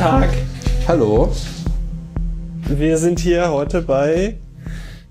[0.00, 0.30] Tag.
[0.88, 1.30] Hallo.
[2.66, 4.38] Wir sind hier heute bei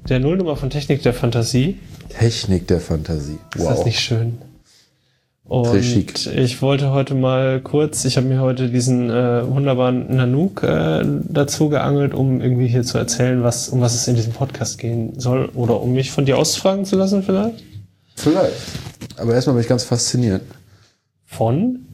[0.10, 1.78] der Nullnummer von Technik der Fantasie.
[2.10, 3.38] Technik der Fantasie.
[3.54, 3.70] Wow.
[3.70, 4.40] Ist das nicht schön?
[5.44, 11.06] Und ich wollte heute mal kurz, ich habe mir heute diesen äh, wunderbaren Nanook äh,
[11.06, 15.20] dazu geangelt, um irgendwie hier zu erzählen, was, um was es in diesem Podcast gehen
[15.20, 15.52] soll.
[15.54, 17.64] Oder um mich von dir ausfragen zu lassen vielleicht?
[18.16, 18.56] Vielleicht.
[19.18, 20.42] Aber erstmal bin ich ganz fasziniert.
[21.28, 21.86] Von?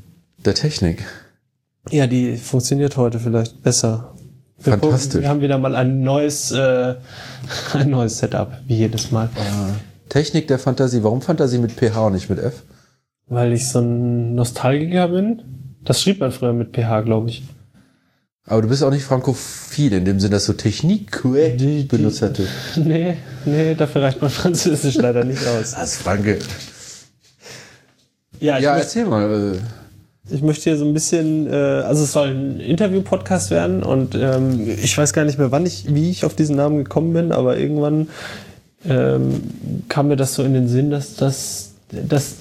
[0.46, 1.04] Der Technik.
[1.92, 4.16] Ja, die funktioniert heute vielleicht besser.
[4.58, 5.08] Wir Fantastisch.
[5.08, 6.96] Gucken, wir haben wieder mal ein neues, äh,
[7.74, 9.26] ein neues Setup, wie jedes Mal.
[9.36, 11.04] Äh, Technik der Fantasie.
[11.04, 12.64] Warum Fantasie mit PH und nicht mit F?
[13.28, 15.42] Weil ich so ein Nostalgiker bin.
[15.84, 17.44] Das schrieb man früher mit PH, glaube ich.
[18.48, 22.50] Aber du bist auch nicht frankophil in dem Sinne, dass du Technik benutzt hättest.
[22.76, 25.72] Nee, nee, dafür reicht mein Französisch leider nicht aus.
[25.72, 26.38] Das Franke.
[28.40, 29.60] Ja, ja erzähl mal.
[30.30, 30.36] Äh.
[30.36, 34.70] Ich möchte hier so ein bisschen, äh, also es soll ein Interview-Podcast werden und ähm,
[34.82, 37.58] ich weiß gar nicht mehr, wann ich, wie ich auf diesen Namen gekommen bin, aber
[37.58, 38.10] irgendwann
[38.88, 39.42] ähm,
[39.90, 42.38] kam mir das so in den Sinn, dass das, dass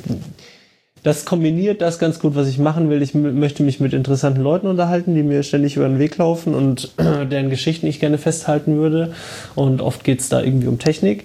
[1.03, 3.03] das kombiniert das ganz gut, was ich machen will.
[3.03, 6.93] Ich möchte mich mit interessanten Leuten unterhalten, die mir ständig über den Weg laufen und
[6.99, 9.13] deren Geschichten ich gerne festhalten würde.
[9.55, 11.25] Und oft geht es da irgendwie um Technik.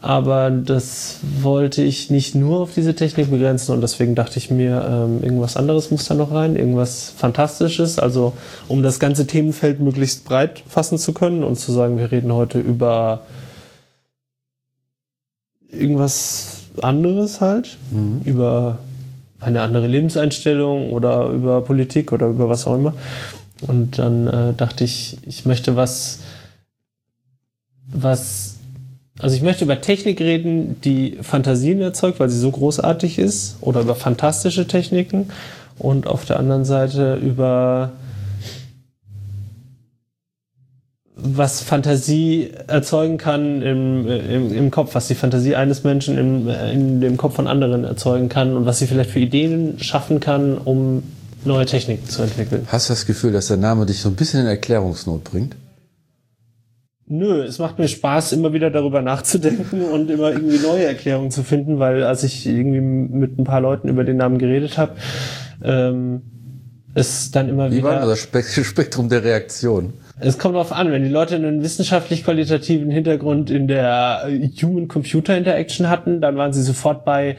[0.00, 4.86] Aber das wollte ich nicht nur auf diese Technik begrenzen und deswegen dachte ich mir,
[4.88, 8.32] ähm, irgendwas anderes muss da noch rein, irgendwas Fantastisches, also
[8.68, 12.60] um das ganze Themenfeld möglichst breit fassen zu können und zu sagen, wir reden heute
[12.60, 13.22] über
[15.68, 18.20] irgendwas anderes halt, mhm.
[18.24, 18.78] über
[19.40, 22.94] eine andere Lebenseinstellung oder über Politik oder über was auch immer.
[23.66, 26.20] Und dann äh, dachte ich, ich möchte was,
[27.92, 28.57] was
[29.20, 33.80] also ich möchte über Technik reden, die Fantasien erzeugt, weil sie so großartig ist, oder
[33.80, 35.30] über fantastische Techniken
[35.78, 37.92] und auf der anderen Seite über
[41.20, 47.00] was Fantasie erzeugen kann im, im, im Kopf, was die Fantasie eines Menschen im, in
[47.00, 51.02] dem Kopf von anderen erzeugen kann und was sie vielleicht für Ideen schaffen kann, um
[51.44, 52.68] neue Techniken zu entwickeln.
[52.70, 55.56] Hast du das Gefühl, dass der Name dich so ein bisschen in Erklärungsnot bringt?
[57.10, 61.42] Nö, es macht mir Spaß, immer wieder darüber nachzudenken und immer irgendwie neue Erklärungen zu
[61.42, 64.92] finden, weil als ich irgendwie mit ein paar Leuten über den Namen geredet habe,
[65.64, 66.22] ähm,
[66.94, 67.88] es dann immer Wie wieder.
[67.88, 68.20] Wie war das
[68.66, 69.94] Spektrum der Reaktion?
[70.20, 74.28] Es kommt darauf an, wenn die Leute einen wissenschaftlich qualitativen Hintergrund in der
[74.60, 77.36] Human-Computer-Interaction hatten, dann waren sie sofort bei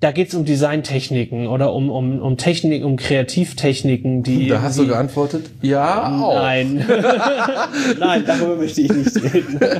[0.00, 4.48] da geht's um Designtechniken oder um, um, um Technik, um Kreativtechniken, die.
[4.48, 5.50] Da hast du geantwortet?
[5.60, 6.36] Ja, auch.
[6.36, 6.82] Nein.
[7.98, 9.60] Nein, darüber möchte ich nicht reden.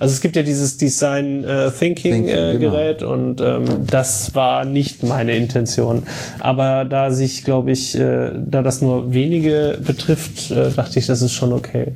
[0.00, 2.72] Also es gibt ja dieses Design äh, Thinking, Thinking äh, genau.
[2.72, 3.12] Gerät genau.
[3.12, 6.02] und ähm, das war nicht meine Intention.
[6.40, 11.22] Aber da sich, glaube ich, äh, da das nur wenige betrifft, äh, dachte ich, das
[11.22, 11.92] ist schon okay.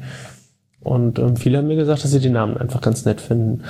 [0.80, 3.64] Und ähm, viele haben mir gesagt, dass sie die Namen einfach ganz nett finden.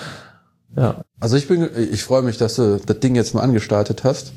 [0.77, 1.03] Ja.
[1.19, 4.33] Also ich bin, ich freue mich, dass du das Ding jetzt mal angestartet hast.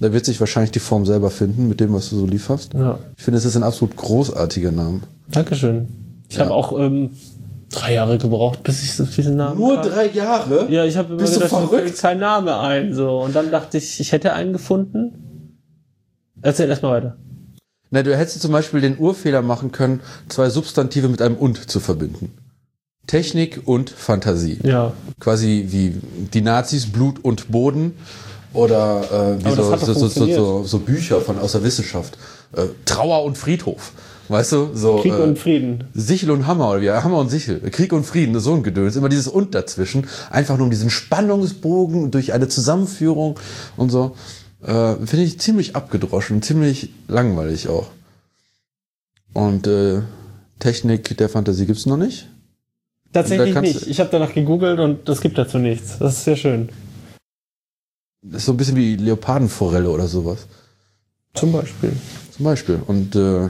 [0.00, 2.74] Da wird sich wahrscheinlich die Form selber finden mit dem, was du so lieferst.
[2.74, 2.98] Ja.
[3.16, 5.00] Ich finde, es ist ein absolut großartiger Name.
[5.30, 5.88] Dankeschön.
[6.28, 6.44] Ich ja.
[6.44, 7.10] habe auch ähm,
[7.70, 9.58] drei Jahre gebraucht, bis ich so diesen Namen.
[9.58, 9.90] Nur kam.
[9.90, 10.70] drei Jahre?
[10.70, 12.94] Ja, ich habe immer Bist gedacht, mir fällt kein Name ein.
[12.94, 13.20] So.
[13.20, 15.58] Und dann dachte ich, ich hätte einen gefunden.
[16.42, 17.16] Erzähl erstmal weiter.
[17.90, 21.80] Na, du hättest zum Beispiel den Urfehler machen können, zwei Substantive mit einem und zu
[21.80, 22.32] verbinden.
[23.06, 24.58] Technik und Fantasie.
[24.62, 24.92] Ja.
[25.20, 25.94] Quasi wie
[26.32, 27.94] die Nazis Blut und Boden
[28.52, 32.16] oder äh, wie so, so, so, so, so, Bücher von aus der Wissenschaft.
[32.52, 33.92] Äh, Trauer und Friedhof.
[34.28, 34.98] Weißt du, so.
[34.98, 35.84] Krieg und äh, Frieden.
[35.94, 36.90] Sichel und Hammer, oder wie?
[36.90, 37.60] Hammer und Sichel.
[37.70, 38.96] Krieg und Frieden, so ein Gedöns.
[38.96, 40.06] Immer dieses Und dazwischen.
[40.30, 43.38] Einfach nur um diesen Spannungsbogen durch eine Zusammenführung
[43.76, 44.16] und so.
[44.62, 47.88] Äh, Finde ich ziemlich abgedroschen, ziemlich langweilig auch.
[49.32, 50.00] Und äh,
[50.58, 52.28] Technik der Fantasie gibt's noch nicht.
[53.12, 53.86] Tatsächlich nicht.
[53.86, 55.98] Ich habe danach gegoogelt und es gibt dazu nichts.
[55.98, 56.68] Das ist sehr schön.
[58.22, 60.46] Das ist so ein bisschen wie Leopardenforelle oder sowas.
[61.34, 61.92] Zum Beispiel.
[62.34, 62.80] Zum Beispiel.
[62.86, 63.48] Und äh,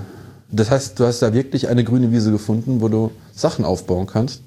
[0.50, 4.42] das heißt, du hast da wirklich eine grüne Wiese gefunden, wo du Sachen aufbauen kannst.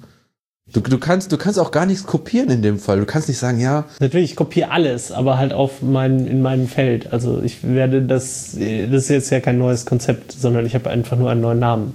[0.72, 3.00] Du, du, kannst, du kannst auch gar nichts kopieren in dem Fall.
[3.00, 3.86] Du kannst nicht sagen, ja.
[3.98, 7.12] Natürlich, ich kopiere alles, aber halt auf mein, in meinem Feld.
[7.12, 11.18] Also ich werde das, das ist jetzt ja kein neues Konzept, sondern ich habe einfach
[11.18, 11.94] nur einen neuen Namen.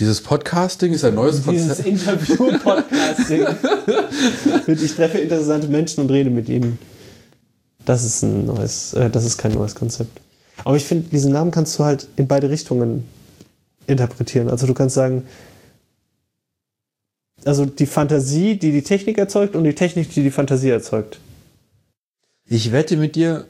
[0.00, 1.86] Dieses Podcasting ist ein neues Dieses Konzept.
[1.86, 3.46] Dieses Interview-Podcasting.
[4.84, 6.78] ich treffe interessante Menschen und rede mit ihnen.
[7.84, 10.20] Das ist ein neues, äh, das ist kein neues Konzept.
[10.64, 13.06] Aber ich finde, diesen Namen kannst du halt in beide Richtungen
[13.86, 14.48] interpretieren.
[14.48, 15.24] Also du kannst sagen,
[17.44, 21.18] also die Fantasie, die die Technik erzeugt und die Technik, die die Fantasie erzeugt.
[22.46, 23.46] Ich wette mit dir,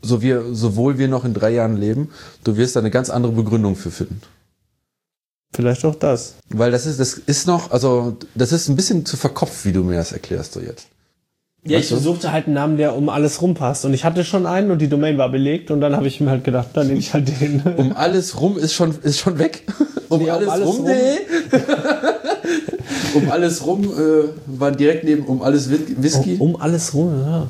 [0.00, 2.10] so wir, sowohl wir noch in drei Jahren leben,
[2.44, 4.20] du wirst da eine ganz andere Begründung für finden.
[5.54, 6.34] Vielleicht auch das.
[6.48, 9.82] Weil das ist, das ist noch, also das ist ein bisschen zu verkopft, wie du
[9.84, 10.86] mir das erklärst so jetzt.
[11.64, 12.02] Ja, Weißt ich du?
[12.02, 13.84] suchte halt einen Namen, der um alles rumpasst.
[13.84, 16.30] Und ich hatte schon einen und die Domain war belegt und dann habe ich mir
[16.30, 17.62] halt gedacht, dann nehme ich halt den.
[17.76, 19.62] Um alles rum ist schon, ist schon weg.
[20.08, 20.84] Um Nee, um alles, alles rum, rum.
[20.86, 21.58] nee.
[23.14, 26.36] um alles rum äh, war direkt neben um alles Whi- Whisky.
[26.38, 27.46] Um, um alles rum, ja.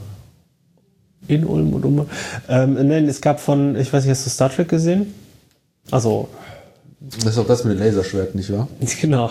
[1.29, 2.07] In Ulm und um.
[2.49, 5.13] Ähm, nein, es gab von, ich weiß nicht, hast du Star Trek gesehen?
[5.91, 6.29] Also,
[7.21, 8.69] Das ist auch das mit dem Laserschwert, nicht wahr?
[9.01, 9.31] genau.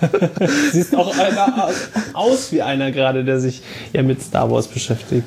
[0.72, 1.70] Siehst auch einer
[2.12, 5.26] aus, wie einer gerade, der sich ja mit Star Wars beschäftigt.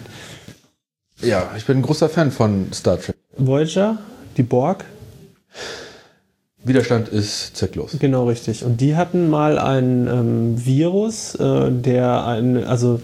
[1.21, 3.15] Ja, ich bin ein großer Fan von Star Trek.
[3.38, 3.97] Voyager,
[4.38, 4.86] die Borg,
[6.63, 7.95] Widerstand ist zwecklos.
[8.00, 8.65] Genau, richtig.
[8.65, 13.00] Und die hatten mal ein ähm, Virus, äh, der ein, also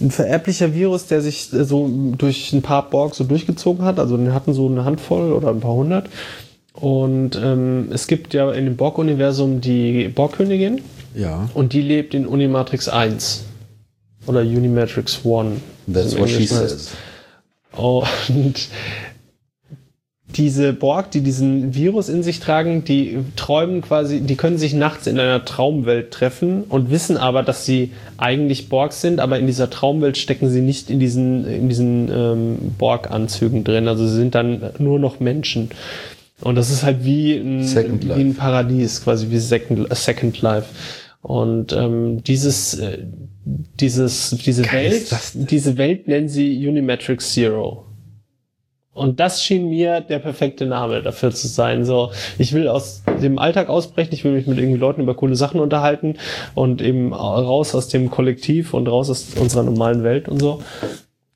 [0.00, 3.98] ein vererblicher Virus, der sich äh, so durch ein paar Borg so durchgezogen hat.
[3.98, 6.08] Also die hatten so eine Handvoll oder ein paar hundert.
[6.76, 10.82] Und ähm, es gibt ja in dem Borg-Universum die Borg-Königin
[11.14, 13.44] Ja, und die lebt in Unimatrix 1
[14.26, 15.60] oder Unimatrix 1.
[15.92, 16.90] that's what she says.
[17.76, 18.68] Und
[20.36, 25.06] diese Borg, die diesen Virus in sich tragen, die träumen quasi, die können sich nachts
[25.06, 29.70] in einer Traumwelt treffen und wissen aber, dass sie eigentlich Borg sind, aber in dieser
[29.70, 33.88] Traumwelt stecken sie nicht in diesen, in diesen ähm, Borg-Anzügen drin.
[33.88, 35.70] Also sie sind dann nur noch Menschen.
[36.40, 40.68] Und das ist halt wie ein, wie ein Paradies, quasi wie Second, äh, Second Life.
[41.22, 42.98] Und ähm, dieses, äh,
[43.44, 47.86] dieses, diese Geil Welt, diese Welt nennen sie Unimatrix Zero.
[48.96, 51.84] Und das schien mir der perfekte Name dafür zu sein.
[51.84, 55.36] So, ich will aus dem Alltag ausbrechen, ich will mich mit irgendwie Leuten über coole
[55.36, 56.14] Sachen unterhalten
[56.54, 60.62] und eben raus aus dem Kollektiv und raus aus unserer normalen Welt und so.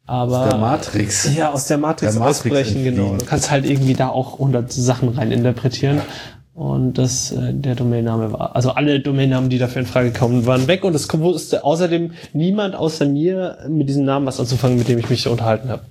[0.06, 1.36] Aber Der Matrix.
[1.36, 3.16] ja, aus der Matrix, Der Matrix ausbrechen, genau.
[3.16, 6.00] Du kannst halt irgendwie da auch hundert Sachen rein interpretieren.
[6.52, 10.66] Und das, äh, der Domainname war, also alle Domainnamen, die dafür in Frage kamen, waren
[10.66, 10.84] weg.
[10.84, 15.08] Und es wusste außerdem niemand außer mir mit diesem Namen was anzufangen, mit dem ich
[15.08, 15.82] mich so unterhalten habe.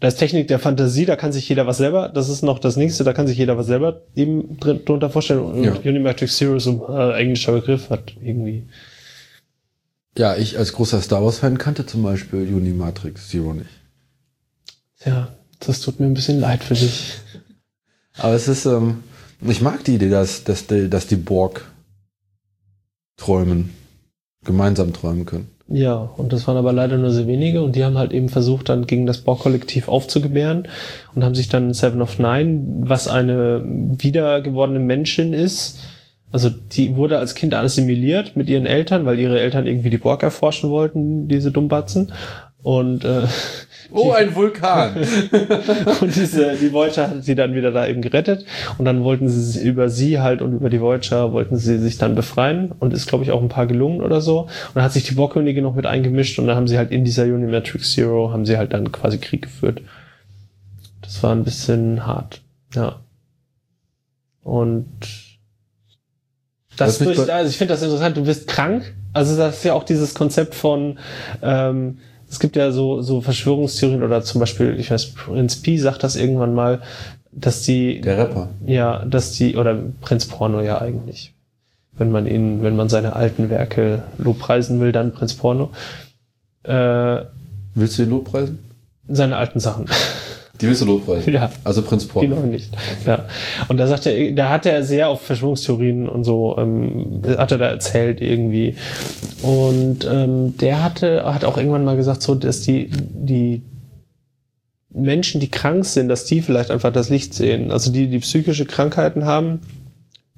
[0.00, 2.76] Da ist Technik der Fantasie, da kann sich jeder was selber, das ist noch das
[2.76, 5.40] nächste, da kann sich jeder was selber eben drin, drunter vorstellen.
[5.40, 5.74] Und Ja.
[5.84, 8.64] Unimatrix Zero ist ein äh, englischer Begriff, hat irgendwie.
[10.16, 13.70] Ja, ich als großer Star Wars-Fan kannte zum Beispiel Unimatrix Zero nicht.
[15.04, 15.28] Ja,
[15.60, 17.14] das tut mir ein bisschen leid für dich.
[18.18, 19.02] Aber es ist, ähm,
[19.40, 21.70] ich mag die Idee, dass, dass, die, dass die Borg
[23.16, 23.70] träumen,
[24.44, 25.48] gemeinsam träumen können.
[25.72, 28.68] Ja, und das waren aber leider nur sehr wenige und die haben halt eben versucht,
[28.68, 30.66] dann gegen das Borg-Kollektiv aufzugebären
[31.14, 35.78] und haben sich dann Seven of Nine, was eine wiedergewordene Menschin ist,
[36.32, 40.22] also die wurde als Kind assimiliert mit ihren Eltern, weil ihre Eltern irgendwie die Borg
[40.22, 42.12] erforschen wollten, diese Dummbatzen.
[42.62, 43.22] Und, äh,
[43.92, 44.94] Oh, ein Vulkan!
[46.00, 48.44] und diese, die Voyager hat sie dann wieder da eben gerettet.
[48.78, 51.98] Und dann wollten sie sich über sie halt und über die Voyager wollten sie sich
[51.98, 52.70] dann befreien.
[52.78, 54.42] Und ist, glaube ich, auch ein paar gelungen oder so.
[54.42, 57.04] Und dann hat sich die Borgkönigin noch mit eingemischt und dann haben sie halt in
[57.04, 59.82] dieser Unimatrix Zero haben sie halt dann quasi Krieg geführt.
[61.02, 62.42] Das war ein bisschen hart.
[62.76, 63.00] Ja.
[64.44, 64.86] Und
[66.80, 68.94] das Das durch, also ich finde das interessant, du bist krank.
[69.12, 70.98] Also das ist ja auch dieses Konzept von,
[71.42, 71.98] ähm,
[72.30, 76.16] es gibt ja so, so Verschwörungstheorien oder zum Beispiel, ich weiß, Prinz Pi sagt das
[76.16, 76.80] irgendwann mal,
[77.32, 78.48] dass die, Der Rapper.
[78.66, 81.32] ja, dass die, oder Prinz Porno ja eigentlich.
[81.96, 85.70] Wenn man ihn, wenn man seine alten Werke lobpreisen will, dann Prinz Porno.
[86.62, 87.22] Äh,
[87.74, 88.58] Willst du ihn lobpreisen?
[89.08, 89.86] seine alten Sachen.
[90.60, 91.32] Die willst du lobpreisen?
[91.32, 91.50] Ja.
[91.64, 92.36] Also Prinz Die Porno.
[92.36, 92.70] noch nicht.
[93.06, 93.26] Ja.
[93.68, 97.58] Und da sagt er, da hat er sehr auf Verschwörungstheorien und so, ähm, hat er
[97.58, 98.76] da erzählt irgendwie.
[99.42, 103.62] Und ähm, der hatte, hat auch irgendwann mal gesagt, so, dass die, die
[104.92, 107.70] Menschen, die krank sind, dass die vielleicht einfach das Licht sehen.
[107.70, 109.60] Also die, die psychische Krankheiten haben,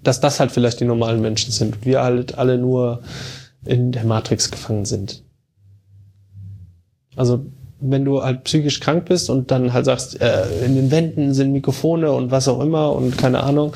[0.03, 1.85] dass das halt vielleicht die normalen Menschen sind.
[1.85, 3.03] Wir halt alle nur
[3.65, 5.23] in der Matrix gefangen sind.
[7.17, 7.47] Also
[7.83, 11.53] wenn du halt psychisch krank bist und dann halt sagst, äh, in den Wänden sind
[11.53, 13.75] Mikrofone und was auch immer und keine Ahnung,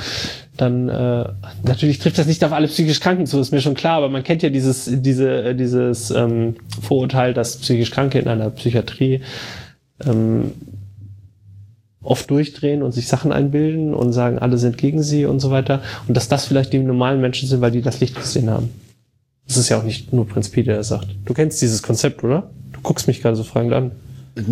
[0.56, 1.24] dann äh,
[1.64, 4.22] natürlich trifft das nicht auf alle psychisch Kranken zu, ist mir schon klar, aber man
[4.22, 9.20] kennt ja dieses, diese, äh, dieses ähm, Vorurteil, dass psychisch Kranke in einer Psychiatrie
[10.04, 10.52] ähm,
[12.02, 15.82] oft durchdrehen und sich Sachen einbilden und sagen, alle sind gegen sie und so weiter.
[16.06, 18.70] Und dass das vielleicht die normalen Menschen sind, weil die das Licht gesehen haben.
[19.46, 21.08] Das ist ja auch nicht nur Prinz Pi, der sagt.
[21.24, 22.50] Du kennst dieses Konzept, oder?
[22.86, 23.90] Guckst mich gerade so fragend an.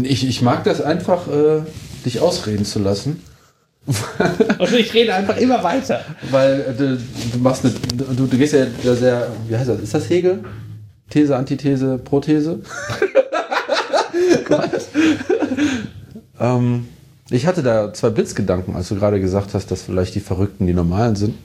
[0.02, 1.60] Ich, ich mag das einfach, äh,
[2.04, 3.22] dich ausreden zu lassen.
[3.86, 6.00] Und ich rede einfach immer weiter.
[6.32, 6.98] Weil äh, du,
[7.32, 9.78] du machst eine, du, du gehst ja da sehr, wie heißt das?
[9.78, 10.42] Ist das Hegel?
[11.10, 12.60] These, Antithese, Prothese?
[16.40, 16.88] Ähm,
[17.30, 20.74] ich hatte da zwei Blitzgedanken, als du gerade gesagt hast, dass vielleicht die Verrückten die
[20.74, 21.36] Normalen sind.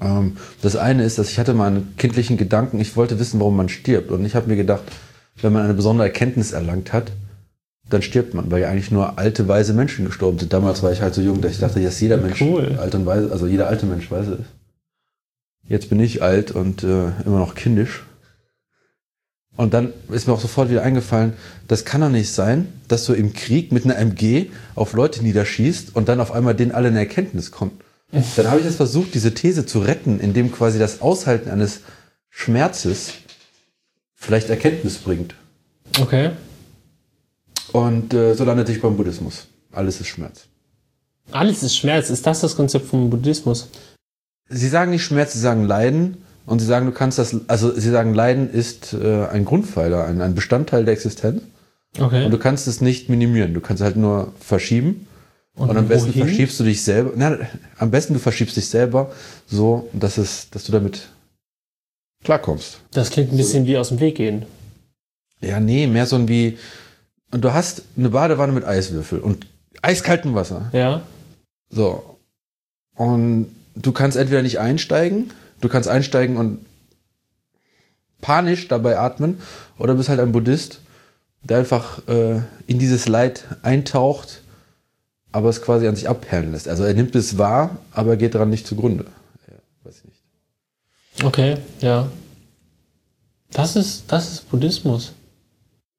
[0.00, 3.56] Ähm, das eine ist, dass ich hatte mal einen kindlichen Gedanken, ich wollte wissen, warum
[3.56, 4.10] man stirbt.
[4.10, 4.82] Und ich habe mir gedacht,
[5.42, 7.12] wenn man eine besondere Erkenntnis erlangt hat,
[7.90, 10.52] dann stirbt man, weil ja eigentlich nur alte, weise Menschen gestorben sind.
[10.52, 12.78] Damals war ich halt so jung, dass ich dachte, dass jeder Mensch Cool.
[12.78, 14.50] alt und weise, also jeder alte Mensch weise ist.
[15.68, 18.04] Jetzt bin ich alt und äh, immer noch kindisch.
[19.56, 21.34] Und dann ist mir auch sofort wieder eingefallen,
[21.68, 25.94] das kann doch nicht sein, dass du im Krieg mit einer MG auf Leute niederschießt
[25.94, 27.80] und dann auf einmal denen alle eine Erkenntnis kommt.
[28.36, 31.80] Dann habe ich jetzt versucht, diese These zu retten, indem quasi das Aushalten eines
[32.30, 33.12] Schmerzes
[34.24, 35.34] vielleicht Erkenntnis bringt.
[36.00, 36.30] Okay.
[37.72, 39.46] Und äh, so landete ich beim Buddhismus.
[39.72, 40.46] Alles ist Schmerz.
[41.30, 42.10] Alles ist Schmerz.
[42.10, 43.68] Ist das das Konzept vom Buddhismus?
[44.48, 46.18] Sie sagen nicht Schmerz, sie sagen Leiden.
[46.46, 50.20] Und sie sagen, du kannst das, also sie sagen, Leiden ist äh, ein Grundpfeiler, ein,
[50.20, 51.42] ein Bestandteil der Existenz.
[51.98, 52.26] Okay.
[52.26, 53.54] Und du kannst es nicht minimieren.
[53.54, 55.06] Du kannst halt nur verschieben.
[55.56, 56.26] Und, Und am besten wohin?
[56.26, 57.12] verschiebst du dich selber.
[57.16, 57.38] Na,
[57.78, 59.12] am besten du verschiebst dich selber
[59.46, 61.08] so, dass es, dass du damit
[62.24, 62.80] klarkommst.
[62.92, 64.46] Das klingt ein bisschen wie aus dem Weg gehen.
[65.40, 66.58] Ja, nee, mehr so ein wie.
[67.30, 69.46] Und du hast eine Badewanne mit Eiswürfel und
[69.82, 70.70] eiskaltem Wasser.
[70.72, 71.02] Ja.
[71.70, 72.18] So.
[72.96, 76.64] Und du kannst entweder nicht einsteigen, du kannst einsteigen und
[78.20, 79.40] panisch dabei atmen,
[79.78, 80.80] oder bist halt ein Buddhist,
[81.42, 84.42] der einfach äh, in dieses Leid eintaucht,
[85.32, 86.68] aber es quasi an sich abperlen lässt.
[86.68, 89.04] Also er nimmt es wahr, aber er geht daran nicht zugrunde.
[89.48, 90.22] Ja, weiß ich nicht.
[91.24, 92.08] Okay, ja.
[93.50, 95.14] Das ist, das ist Buddhismus.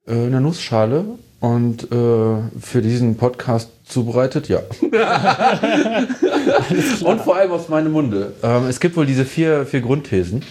[0.05, 1.03] Äh, eine Nussschale
[1.39, 4.59] und äh, für diesen Podcast zubereitet, ja.
[7.03, 8.33] und vor allem aus meinem Munde.
[8.43, 10.43] Ähm, es gibt wohl diese vier, vier Grundthesen.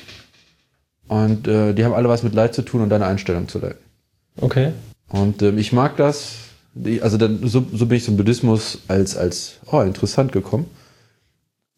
[1.06, 3.76] Und äh, die haben alle was mit Leid zu tun und deine Einstellung zu Leid.
[4.40, 4.72] Okay.
[5.08, 6.34] Und ähm, ich mag das.
[7.00, 10.66] Also dann, so, so bin ich zum Buddhismus als, als oh, interessant gekommen.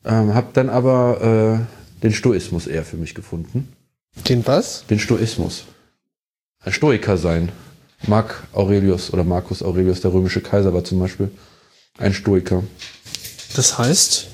[0.07, 1.65] Ähm, hab dann aber äh,
[2.03, 3.73] den Stoismus eher für mich gefunden.
[4.29, 4.85] Den was?
[4.89, 5.65] Den Stoismus.
[6.61, 7.51] Ein Stoiker sein.
[8.07, 11.31] Mark Aurelius oder Marcus Aurelius, der römische Kaiser, war zum Beispiel
[11.99, 12.63] ein Stoiker.
[13.55, 14.27] Das heißt.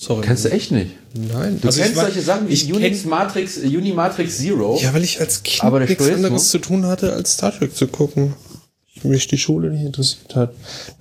[0.00, 0.24] Sorry.
[0.24, 0.92] Kennst du echt nicht?
[1.14, 1.60] Nein.
[1.60, 4.78] Du Also kennst war- solche Sachen wie ich Unix Matrix, Unimatrix Zero.
[4.80, 8.34] Ja, weil ich als Kind nichts anderes zu tun hatte, als Star Trek zu gucken.
[9.04, 10.54] Mich die Schule nicht interessiert hat.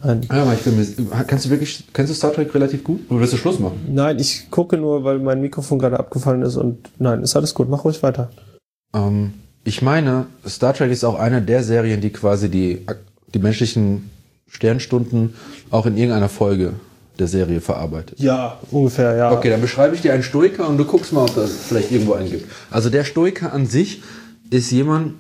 [0.03, 0.21] Nein.
[0.31, 3.01] Ja, aber ich bin kannst du wirklich, kennst du Star Trek relativ gut?
[3.09, 3.79] Oder willst du Schluss machen?
[3.89, 7.69] Nein, ich gucke nur, weil mein Mikrofon gerade abgefallen ist und nein, ist alles gut.
[7.69, 8.29] Mach ruhig weiter.
[8.93, 12.85] Ähm, ich meine, Star Trek ist auch eine der Serien, die quasi die,
[13.33, 14.09] die menschlichen
[14.47, 15.33] Sternstunden
[15.71, 16.73] auch in irgendeiner Folge
[17.19, 18.19] der Serie verarbeitet.
[18.19, 19.31] Ja, ungefähr, ja.
[19.31, 22.13] Okay, dann beschreibe ich dir einen Stoiker und du guckst mal, ob das vielleicht irgendwo
[22.13, 22.45] einen gibt.
[22.71, 24.01] Also der Stoiker an sich
[24.49, 25.15] ist jemand,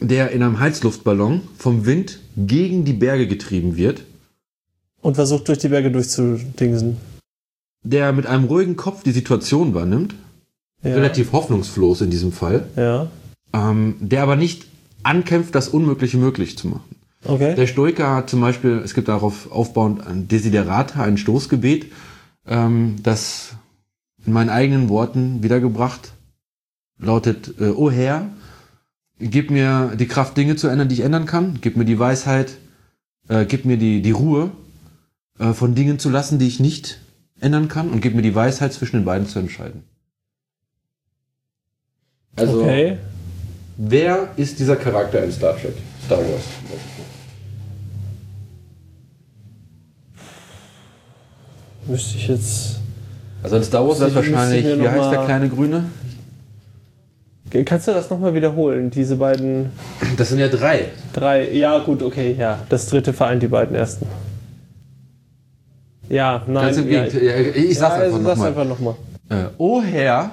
[0.00, 4.04] der in einem Heizluftballon vom Wind gegen die Berge getrieben wird,
[5.02, 6.96] Und versucht durch die Berge durchzudingsen.
[7.84, 10.14] der mit einem ruhigen Kopf die Situation wahrnimmt,
[10.84, 10.94] Ja.
[10.94, 13.08] relativ hoffnungslos in diesem Fall, Ja.
[13.52, 14.66] ähm, der aber nicht
[15.02, 16.96] ankämpft, das Unmögliche möglich zu machen.
[17.24, 17.54] Okay.
[17.54, 21.86] Der Stoiker hat zum Beispiel, es gibt darauf aufbauend ein Desiderata, ein Stoßgebet,
[22.48, 23.54] ähm, das
[24.26, 26.12] in meinen eigenen Worten wiedergebracht
[26.98, 28.28] lautet, äh, O Herr,
[29.30, 32.58] gib mir die Kraft, Dinge zu ändern, die ich ändern kann, gib mir die Weisheit,
[33.28, 34.50] äh, gib mir die, die Ruhe,
[35.38, 37.00] äh, von Dingen zu lassen, die ich nicht
[37.40, 39.84] ändern kann und gib mir die Weisheit, zwischen den beiden zu entscheiden.
[42.36, 42.98] Also, okay.
[43.76, 45.74] wer ist dieser Charakter in Star Trek?
[46.04, 46.44] Star Wars.
[51.86, 52.80] Müsste ich jetzt.
[53.42, 55.84] Also in Star Wars ist wahrscheinlich, wie heißt der kleine Grüne?
[57.64, 58.90] Kannst du das nochmal wiederholen?
[58.90, 59.70] Diese beiden.
[60.16, 60.86] Das sind ja drei.
[61.12, 61.52] Drei.
[61.52, 62.58] Ja, gut, okay, ja.
[62.70, 64.06] Das dritte vereint die beiden ersten.
[66.08, 66.74] Ja, nein.
[66.74, 67.22] Ja, Gegenteil.
[67.22, 68.64] Ja, ich sag's ja, einfach nochmal.
[68.64, 68.94] nochmal.
[69.28, 70.30] Äh, oh Herr.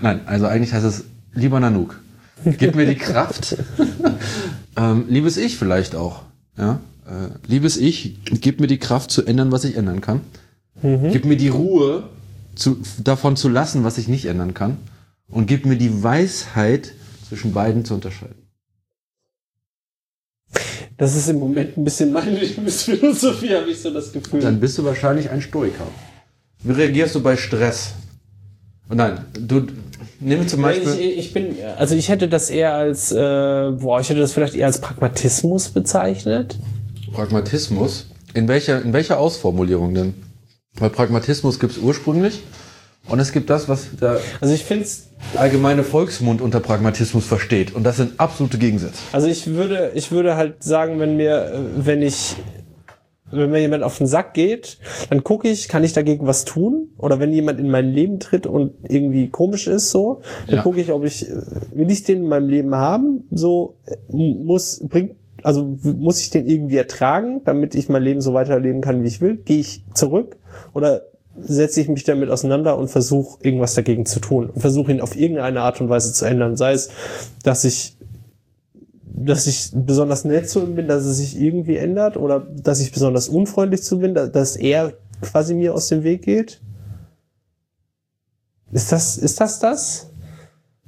[0.00, 2.00] Nein, also eigentlich heißt es lieber Nanook.
[2.44, 3.56] Gib mir die Kraft.
[4.76, 6.22] ähm, liebes Ich vielleicht auch.
[6.58, 6.80] Ja?
[7.06, 10.20] Äh, liebes Ich, gib mir die Kraft zu ändern, was ich ändern kann.
[10.82, 12.02] Gib mir die Ruhe,
[12.54, 14.76] zu, davon zu lassen, was ich nicht ändern kann.
[15.34, 16.92] Und gib mir die Weisheit,
[17.28, 18.46] zwischen beiden zu unterscheiden.
[20.96, 22.36] Das ist im Moment ein bisschen meine
[22.70, 24.40] Philosophie, habe ich so das Gefühl.
[24.40, 25.88] Dann bist du wahrscheinlich ein Stoiker.
[26.62, 27.94] Wie reagierst du bei Stress?
[28.88, 29.66] Oh nein, du
[30.20, 30.92] nimm zum Beispiel.
[30.92, 34.54] ich, ich bin, also ich hätte das eher als, äh, boah, ich hätte das vielleicht
[34.54, 36.56] eher als Pragmatismus bezeichnet.
[37.12, 38.06] Pragmatismus.
[38.34, 40.14] In welcher, in welcher Ausformulierung denn?
[40.74, 42.40] Weil Pragmatismus gibt es ursprünglich
[43.08, 47.74] und es gibt das, was der Also ich finde es, allgemeine Volksmund unter Pragmatismus versteht.
[47.74, 48.98] Und das sind absolute Gegensätze.
[49.12, 52.36] also ich würde, ich würde halt sagen, wenn mir, wenn ich
[53.30, 54.78] wenn mir jemand auf den Sack geht,
[55.10, 56.90] dann gucke ich, kann ich dagegen was tun?
[56.98, 60.62] Oder wenn jemand in mein Leben tritt und irgendwie komisch ist, so, dann Ja.
[60.62, 61.26] gucke ich, ob ich,
[61.72, 63.24] will ich den in meinem Leben haben?
[63.32, 68.34] So, äh, muss, bringt, also muss ich den irgendwie ertragen, damit ich mein Leben so
[68.34, 69.36] weiterleben kann, wie ich will?
[69.38, 70.36] Gehe ich zurück?
[70.72, 71.02] Oder
[71.40, 75.16] setze ich mich damit auseinander und versuche irgendwas dagegen zu tun und versuche ihn auf
[75.16, 76.56] irgendeine Art und Weise zu ändern.
[76.56, 76.90] Sei es,
[77.42, 77.96] dass ich
[79.16, 82.90] dass ich besonders nett zu ihm bin, dass es sich irgendwie ändert oder dass ich
[82.92, 86.60] besonders unfreundlich zu bin, da- dass er quasi mir aus dem Weg geht?
[88.72, 90.10] Ist das, ist das das?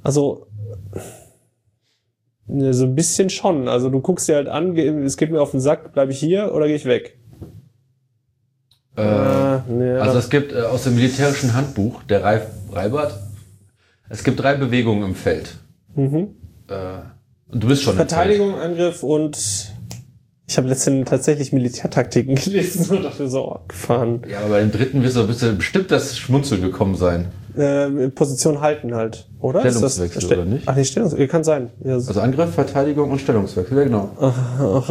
[0.03, 0.47] Also,
[2.47, 3.67] so ein bisschen schon.
[3.67, 6.53] Also du guckst dir halt an, es geht mir auf den Sack, bleibe ich hier
[6.53, 7.16] oder gehe ich weg?
[8.97, 9.01] Äh,
[9.71, 13.19] ne, Also es gibt äh, aus dem militärischen Handbuch, der Reif, Reibert,
[14.09, 15.57] es gibt drei Bewegungen im Feld.
[15.95, 16.29] mhm.
[16.69, 16.99] Äh,
[17.49, 19.37] und du bist schon im Verteidigung, Angriff und
[20.49, 24.19] ich habe letztens tatsächlich Militärtaktiken gelesen und dachte so, oh, gefahren.
[24.21, 24.31] Feld.
[24.31, 27.27] Ja, aber beim dritten wirst du bestimmt das Schmunzeln gekommen sein.
[27.57, 29.61] Äh, Position halten halt, oder?
[29.61, 30.63] Stellungswechsel, das, oder nicht?
[30.67, 31.71] Ach nee, Stellungswechsel, kann sein.
[31.83, 32.09] Ja, so.
[32.09, 34.11] Also Angriff, Verteidigung und Stellungswechsel, ja genau.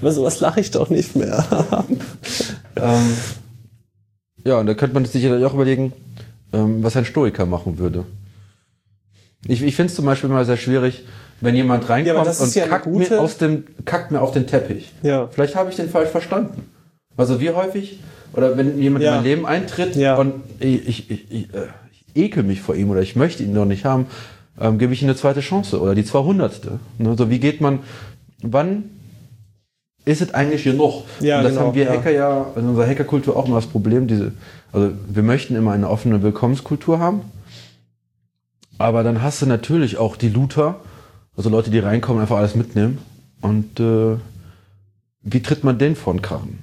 [0.00, 1.44] Über sowas lache ich doch nicht mehr.
[2.76, 3.16] Ähm,
[4.44, 5.92] ja, und da könnte man sich sicherlich auch überlegen,
[6.52, 8.04] ähm, was ein Stoiker machen würde.
[9.46, 11.04] Ich, ich finde es zum Beispiel mal sehr schwierig,
[11.40, 14.46] wenn jemand reinkommt aber ist und ja kackt, mir aus dem, kackt mir auf den
[14.46, 14.92] Teppich.
[15.02, 15.28] ja.
[15.28, 16.68] Vielleicht habe ich den falsch verstanden.
[17.16, 18.00] Also wie häufig,
[18.36, 19.10] oder wenn jemand Ja.
[19.10, 20.16] in mein Leben eintritt Ja.
[20.16, 23.52] und ich, ich, ich, ich, äh, ich ekel mich vor ihm oder ich möchte ihn
[23.52, 24.06] noch nicht haben,
[24.60, 26.64] ähm, gebe ich ihm eine zweite Chance oder die 200.
[26.98, 27.08] Ne?
[27.08, 27.80] Also wie geht man,
[28.42, 28.84] wann
[30.04, 31.04] ist es eigentlich genug?
[31.20, 31.92] Ja, und das genau, haben wir ja.
[31.92, 34.32] Hacker ja, in unserer Hackerkultur auch immer das Problem, diese,
[34.72, 37.22] also wir möchten immer eine offene Willkommenskultur haben,
[38.78, 40.76] aber dann hast du natürlich auch die Looter,
[41.36, 42.98] also Leute, die reinkommen, einfach alles mitnehmen
[43.40, 44.16] und äh,
[45.22, 46.58] wie tritt man den vor den Karren?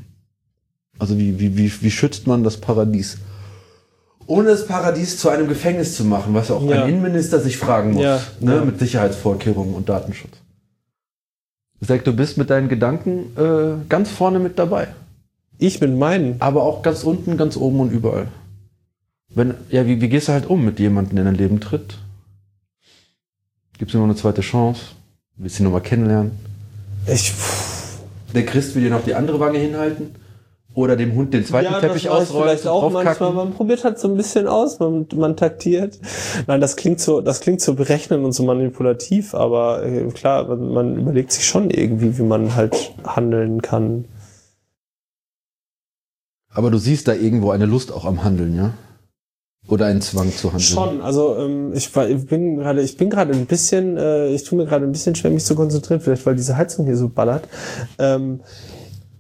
[1.01, 3.17] Also wie, wie, wie, wie schützt man das Paradies?
[4.27, 6.83] Ohne das Paradies zu einem Gefängnis zu machen, was auch Ja.
[6.83, 8.63] ein Innenminister sich fragen muss, Ja, ne, ja.
[8.65, 10.37] mit Sicherheitsvorkehrungen und Datenschutz.
[11.79, 14.89] Sag, du bist mit deinen Gedanken äh, ganz vorne mit dabei.
[15.57, 16.35] Ich mit meinen.
[16.39, 18.27] Aber auch ganz unten, ganz oben und überall.
[19.33, 21.97] Wenn, ja, wie, wie gehst du halt um mit jemandem, der in dein Leben tritt?
[23.79, 24.81] Gibst du noch eine zweite Chance?
[25.37, 26.33] Willst du ihn nochmal kennenlernen?
[27.07, 27.33] Ich,
[28.35, 30.13] Der Christ will dir noch die andere Wange hinhalten?
[30.73, 33.33] Oder dem Hund den zweiten Teppich das mache ich ausrollen, vielleicht auch manchmal.
[33.33, 35.99] Man probiert halt so ein bisschen aus, man, man taktiert.
[36.47, 40.71] Nein, das klingt so, das klingt so berechnend und so manipulativ, aber äh, klar, man,
[40.71, 44.05] man überlegt sich schon irgendwie, wie man halt handeln kann.
[46.53, 48.73] Aber du siehst da irgendwo eine Lust auch am Handeln, ja?
[49.67, 50.61] Oder einen Zwang zu handeln?
[50.61, 54.43] Schon, also ähm, ich, war, ich bin gerade, ich bin gerade ein bisschen, äh, ich
[54.43, 57.09] tue mir gerade ein bisschen schwer, mich zu konzentrieren, vielleicht weil diese Heizung hier so
[57.09, 57.47] ballert.
[57.99, 58.39] Ähm,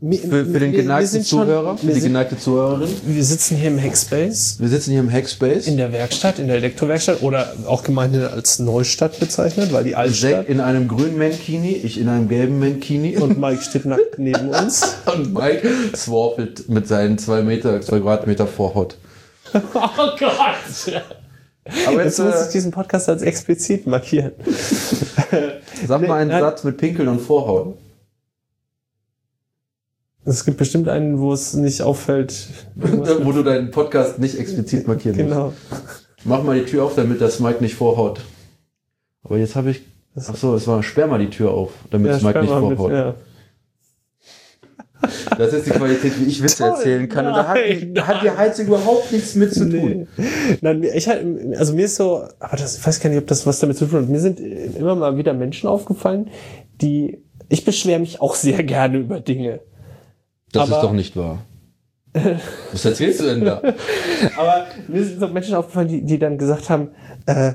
[0.03, 2.89] Für, für den geneigten schon- Zuhörer, für die geneigte Zuhörerin.
[3.05, 4.55] wir sitzen hier im Hackspace.
[4.59, 5.67] Wir sitzen hier im Hackspace.
[5.67, 10.49] In der Werkstatt, in der Elektrowerkstatt oder auch gemeinhin als Neustadt bezeichnet, weil die Altstadt
[10.49, 13.15] in einem grünen Mankini, ich in einem gelben Mankini.
[13.21, 14.95] und Mike steht nackt neben uns.
[15.13, 18.97] Und Mike swarfelt mit seinen zwei Meter, zwei Quadratmeter Vorhaut.
[19.53, 19.59] Oh
[20.17, 21.01] Gott!
[21.85, 24.31] Aber Jetzt jetzt, muss ich äh, diesen Podcast als explizit markieren.
[25.87, 26.31] sag mal einen.
[26.31, 27.75] Satz mit Pinkeln und Vorhaut.
[30.23, 32.47] Es gibt bestimmt einen, wo es nicht auffällt.
[32.75, 35.29] Wo du deinen Podcast nicht explizit markieren musst.
[35.29, 35.53] genau.
[36.25, 38.21] Mach mal die Tür auf, damit das Mike nicht vorhaut.
[39.23, 39.81] Aber jetzt habe ich.
[40.15, 42.61] Ach so, es war, sperr mal die Tür auf, damit Ja, es Mike nicht mal
[42.61, 42.91] mit, vorhaut.
[42.93, 43.15] ja.
[45.35, 47.25] Das ist die Qualität, wie ich Witze Toll, erzählen kann.
[47.25, 50.07] Und da hat, nein, die- hat die Heizung überhaupt nichts mit zu tun.
[50.17, 50.25] Nee.
[50.61, 51.25] Nein, ich halt,
[51.57, 53.87] also mir ist so, aber das, ich weiß gar nicht, ob das was damit zu
[53.87, 54.09] tun hat.
[54.09, 56.29] Mir sind immer mal wieder Menschen aufgefallen,
[56.81, 59.61] die, ich beschwere mich auch sehr gerne über Dinge.
[60.51, 61.39] Das Aber- ist doch nicht wahr.
[62.73, 63.61] Was erzählst du denn da?
[64.37, 66.89] Aber mir sind so Menschen aufgefallen, die, die dann gesagt haben,
[67.25, 67.53] äh,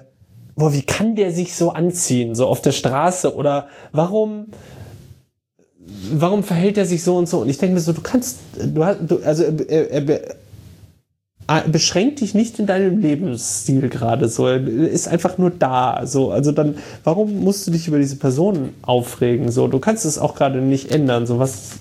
[0.54, 3.34] boah, wie kann der sich so anziehen, so auf der Straße?
[3.34, 4.46] Oder warum,
[6.10, 7.40] warum verhält er sich so und so?
[7.40, 10.36] Und ich denke mir so, du kannst, du hast, du, also er, er, er,
[11.48, 14.46] er beschränkt dich nicht in deinem Lebensstil gerade so.
[14.46, 16.06] Er ist einfach nur da.
[16.06, 19.50] So, also dann, warum musst du dich über diese Person aufregen?
[19.52, 21.26] So, du kannst es auch gerade nicht ändern.
[21.26, 21.72] So, was,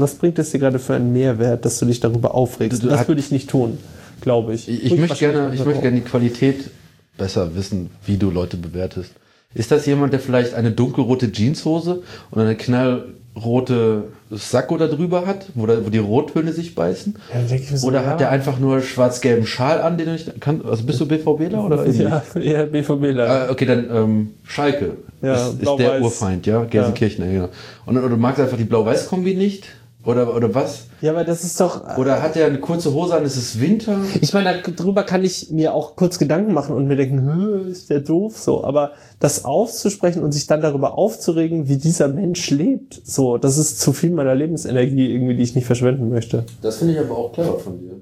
[0.00, 2.84] was bringt es dir gerade für einen Mehrwert, dass du dich darüber aufregst?
[2.84, 3.78] Das würde ich nicht tun,
[4.20, 4.68] glaube ich.
[4.68, 6.70] Ich, ich möchte gerne, ich möchte gerne die Qualität
[7.16, 9.12] besser wissen, wie du Leute bewertest.
[9.54, 15.46] Ist das jemand, der vielleicht eine dunkelrote Jeanshose und eine knallrote Sakko da drüber hat,
[15.54, 17.16] wo, da, wo die Rottöne sich beißen?
[17.34, 18.06] Ja, so, Oder ja.
[18.06, 20.62] hat der einfach nur schwarz-gelben Schal an, den du nicht kann?
[20.64, 21.84] Also bist du BVBler oder?
[21.88, 23.48] Ja, eher BVBler.
[23.48, 26.00] Äh, okay, dann ähm, Schalke Ja, ist, ist der.
[26.00, 27.32] Urfeind, ja, Gelsenkirchen, ja.
[27.32, 27.48] genau.
[27.86, 29.66] Und oder du magst einfach die Blau-Weiß-Kombi nicht?
[30.02, 30.86] Oder, oder was?
[31.02, 31.98] Ja, aber das ist doch.
[31.98, 33.98] Oder hat er eine kurze Hose an, es ist Winter?
[34.22, 37.90] Ich meine, darüber kann ich mir auch kurz Gedanken machen und mir denken, "Hö, ist
[37.90, 38.64] der doof so.
[38.64, 43.78] Aber das auszusprechen und sich dann darüber aufzuregen, wie dieser Mensch lebt, so, das ist
[43.78, 46.44] zu viel meiner Lebensenergie irgendwie, die ich nicht verschwenden möchte.
[46.62, 48.00] Das finde ich aber auch clever von dir.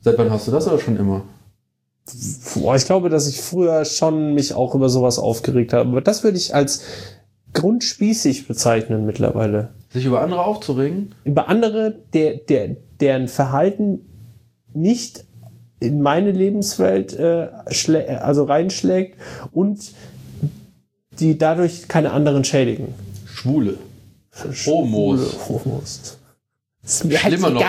[0.00, 1.22] Seit wann hast du das oder schon immer?
[2.54, 5.88] Boah, ich glaube, dass ich früher schon mich auch über sowas aufgeregt habe.
[5.88, 6.82] Aber das würde ich als
[7.52, 9.70] grundspießig bezeichnen mittlerweile.
[9.96, 11.14] Sich über andere aufzuregen?
[11.24, 14.04] Über andere, der, der, deren Verhalten
[14.74, 15.24] nicht
[15.80, 17.48] in meine Lebenswelt äh,
[18.20, 19.18] also reinschlägt
[19.52, 19.92] und
[21.12, 22.92] die dadurch keine anderen schädigen.
[23.24, 23.78] Schwule.
[24.66, 25.32] Homos.
[25.32, 26.18] Schwule Homos.
[26.84, 27.62] Ist mir halt Schlimmer noch,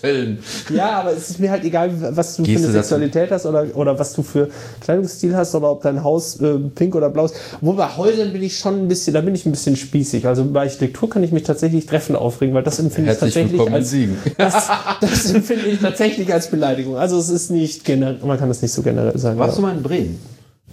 [0.00, 0.38] Schwuchteln.
[0.74, 2.78] Ja, aber es ist mir halt egal, was du Gehst für eine?
[2.78, 4.48] Sexualität hast oder, oder was du für
[4.80, 7.34] Kleidungsstil hast oder ob dein Haus äh, pink oder blau ist.
[7.60, 10.26] Wo bei Häusern bin ich schon ein bisschen, da bin ich ein bisschen spießig.
[10.26, 13.52] Also bei Architektur kann ich mich tatsächlich treffend aufregen, weil das empfinde ich Herzlich tatsächlich
[13.52, 14.16] willkommen in als, Siegen.
[14.38, 14.68] das,
[15.00, 16.96] das empfinde ich tatsächlich als Beleidigung.
[16.96, 19.38] Also es ist nicht generell, man kann das nicht so generell sagen.
[19.38, 20.18] Warst du mal in Bremen?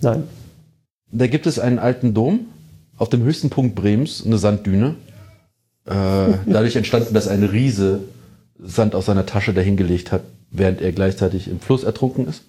[0.02, 0.24] Nein.
[1.12, 2.48] Da gibt es einen alten Dom,
[2.98, 4.96] auf dem höchsten Punkt Bremens, eine Sanddüne.
[5.86, 5.94] Äh,
[6.46, 8.02] dadurch entstanden, dass ein Riese
[8.60, 12.44] Sand aus seiner Tasche dahingelegt hat, während er gleichzeitig im Fluss ertrunken ist.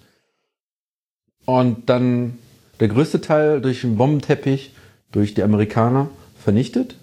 [1.45, 2.37] Und dann
[2.79, 4.73] der größte Teil durch einen Bombenteppich,
[5.11, 6.09] durch die Amerikaner
[6.41, 6.95] vernichtet.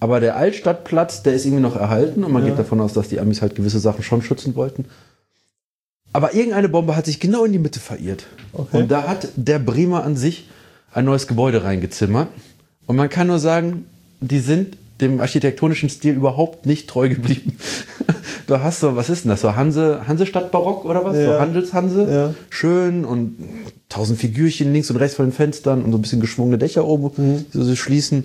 [0.00, 2.50] Aber der Altstadtplatz, der ist irgendwie noch erhalten und man Ja.
[2.50, 4.86] geht davon aus, dass die Amis halt gewisse Sachen schon schützen wollten.
[6.12, 8.26] Aber irgendeine Bombe hat sich genau in die Mitte verirrt.
[8.52, 8.78] Okay.
[8.82, 10.48] Und da hat der Bremer an sich
[10.92, 12.28] ein neues Gebäude reingezimmert.
[12.86, 13.86] Und man kann nur sagen,
[14.20, 17.56] die sind dem architektonischen Stil überhaupt nicht treu geblieben.
[18.48, 19.40] Du hast so, was ist denn das?
[19.40, 21.14] So Hanse, Hansestadt Barock oder was?
[21.14, 21.38] So Ja.
[21.38, 22.08] Handelshanse.
[22.12, 22.34] Ja.
[22.50, 23.36] Schön und
[23.88, 27.10] tausend Figürchen links und rechts von den Fenstern und so ein bisschen geschwungene Dächer oben,
[27.16, 27.44] Mhm.
[27.54, 28.24] die so sich schließen.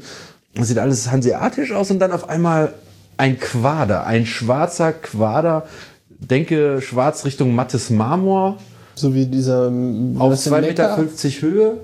[0.55, 2.73] Das sieht alles hanseatisch aus und dann auf einmal
[3.17, 5.67] ein Quader, ein schwarzer Quader.
[6.19, 8.57] Denke schwarz Richtung mattes Marmor
[8.95, 10.97] So wie dieser auf was in 2,50 Mekka?
[10.97, 11.77] Meter Höhe,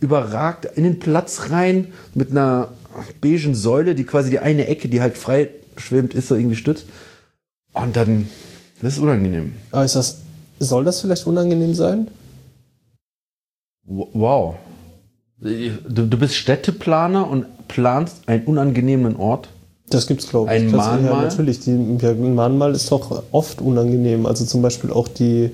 [0.00, 2.68] überragt in den Platz rein mit einer
[3.20, 6.86] beigen Säule, die quasi die eine Ecke, die halt frei schwimmt, ist, so irgendwie stützt.
[7.72, 8.28] Und dann,
[8.82, 9.52] das ist unangenehm.
[9.70, 10.18] Aber ist das,
[10.58, 12.08] soll das vielleicht unangenehm sein?
[13.86, 14.56] Wow.
[15.40, 19.48] Du, du bist Städteplaner und planst einen unangenehmen Ort.
[19.88, 20.60] Das gibt's, glaube ich.
[20.62, 21.22] Ein Das- Ja, Mahnmal?
[21.28, 21.60] natürlich.
[21.60, 21.70] Die,
[22.00, 24.26] ja, ein Mahnmal ist doch oft unangenehm.
[24.26, 25.50] Also zum Beispiel auch die,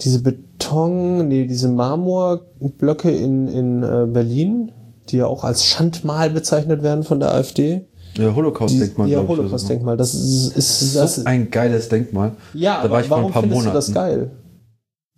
[0.00, 4.72] diese Beton, nee, diese Marmorblöcke in, in äh, Berlin,
[5.08, 7.86] die ja auch als Schandmal bezeichnet werden von der AfD.
[8.16, 9.08] Ja, Die, Holocaust-Denkmal.
[9.08, 9.28] ja, so.
[9.28, 9.96] Holocaust-Denkmal.
[9.96, 12.32] Das ist, ist das, So ein geiles Denkmal.
[12.52, 14.14] ja, da war ich vor warum ein paar findest du das Monaten.
[14.18, 14.30] geil?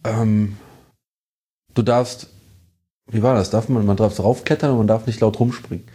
[0.05, 0.57] Ähm,
[1.75, 2.29] du darfst,
[3.11, 3.51] wie war das?
[3.51, 5.87] Darf man, man darf draufklettern und man darf nicht laut rumspringen.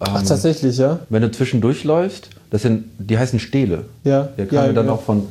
[0.00, 1.00] Ach, Ähm, tatsächlich, ja?
[1.08, 3.86] Wenn du zwischendurch läufst, das sind, die heißen Stele.
[4.04, 4.24] Ja.
[4.36, 4.92] Der kam ja, dann ja.
[4.92, 5.26] auch von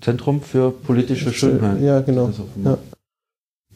[0.00, 1.80] Zentrum für politische Schönheit.
[1.80, 2.30] Ja, genau.
[2.56, 2.78] Immer-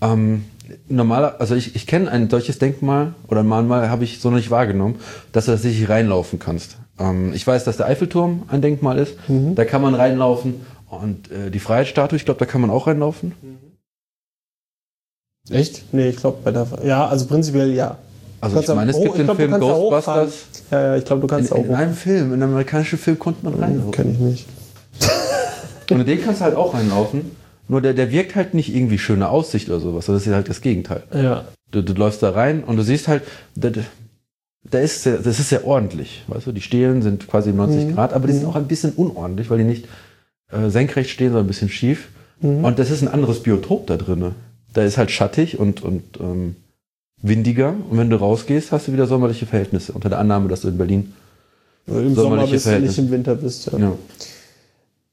[0.01, 0.45] Ähm,
[0.89, 4.37] normaler, also ich, ich kenne ein solches Denkmal oder ein Mahnmal habe ich so noch
[4.37, 4.97] nicht wahrgenommen,
[5.33, 6.77] dass du tatsächlich reinlaufen kannst.
[6.99, 9.17] Ähm, ich weiß, dass der Eiffelturm ein Denkmal ist.
[9.29, 9.55] Mhm.
[9.55, 10.67] Da kann man reinlaufen.
[10.89, 13.33] Und äh, die Freiheitsstatue, ich glaube, da kann man auch reinlaufen.
[15.51, 15.93] Echt?
[15.93, 16.67] Nee, ich glaube bei der.
[16.85, 17.99] Ja, also prinzipiell ja.
[18.41, 19.59] Also ich meine, es gibt oh, den glaub, Film da.
[19.59, 20.33] Ghostbusters.
[20.71, 23.19] Ja, ja, ich glaube, du In, kannst auch in einem Film, in einem amerikanischen Film
[23.19, 23.93] konnte man reinlaufen.
[23.93, 24.47] Kenn ich nicht.
[25.91, 27.33] Und in den kannst du halt auch reinlaufen.
[27.69, 30.07] Nur der, der wirkt halt nicht irgendwie schöne Aussicht oder sowas.
[30.07, 31.03] Das ist halt das Gegenteil.
[31.15, 31.45] Ja.
[31.71, 33.23] Du, du läufst da rein und du siehst halt,
[33.55, 33.71] da,
[34.71, 36.25] da ist sehr, das ist sehr ordentlich.
[36.27, 37.95] Weißt du, die Stelen sind quasi 90 Mhm.
[37.95, 38.49] Grad, aber die sind Mhm.
[38.51, 39.87] auch ein bisschen unordentlich, weil die nicht
[40.51, 42.09] äh, senkrecht stehen, sondern ein bisschen schief.
[42.41, 42.65] Mhm.
[42.65, 44.33] Und das ist ein anderes Biotop da drinne.
[44.75, 46.57] Da ist halt schattig und, und ähm,
[47.23, 47.75] windiger.
[47.91, 49.93] Und wenn du rausgehst, hast du wieder sommerliche Verhältnisse.
[49.93, 51.13] Unter der Annahme, dass du in Berlin.
[51.87, 53.01] Im Sommer Sommerliche bist du nicht Verhältnisse.
[53.01, 53.71] im Winter bist.
[53.73, 53.79] Ja.
[53.79, 53.93] Ja.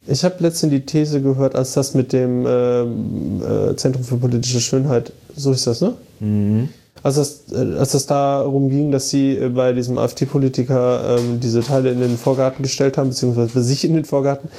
[0.10, 4.60] Ich habe letztens die These gehört, als das mit dem ähm, äh, Zentrum für politische
[4.60, 5.94] Schönheit, so ist das, ne?
[6.20, 6.70] Mhm.
[7.04, 11.62] Als das, äh, als das darum ging, dass sie äh, bei diesem AfD-Politiker ähm, diese
[11.62, 14.50] Teile in den Vorgarten gestellt haben, beziehungsweise bei sich in den Vorgarten.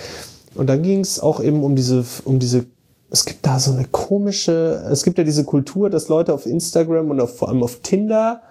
[0.55, 2.67] Und dann ging es auch eben um diese, um diese,
[3.11, 7.11] es gibt da so eine komische, es gibt ja diese Kultur, dass Leute auf Instagram
[7.11, 8.43] und auf, vor allem auf Tinder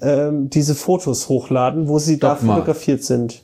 [0.00, 2.54] ähm, diese Fotos hochladen, wo sie da Stopp mal.
[2.54, 3.43] fotografiert sind.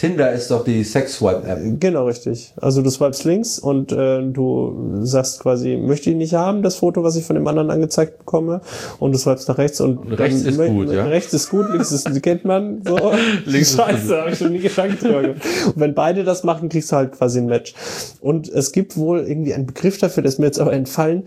[0.00, 1.78] Tinder ist doch die Sex-Swipe-App.
[1.78, 2.54] Genau, richtig.
[2.56, 7.02] Also du swipes links und äh, du sagst quasi, möchte ich nicht haben, das Foto,
[7.02, 8.62] was ich von dem anderen angezeigt bekomme.
[8.98, 11.04] Und du swipes nach rechts und, Und rechts ist gut, ja?
[11.04, 12.80] Rechts ist gut, links ist, kennt man.
[12.82, 12.96] So.
[13.44, 15.02] Links Scheiße, habe ich schon nie geschafft.
[15.02, 15.34] Und
[15.74, 17.74] wenn beide das machen, kriegst du halt quasi ein Match.
[18.22, 21.24] Und es gibt wohl irgendwie einen Begriff dafür, der ist mir jetzt aber entfallen,